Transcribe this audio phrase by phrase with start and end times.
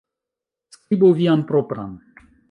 [0.77, 1.93] Skribu vian propran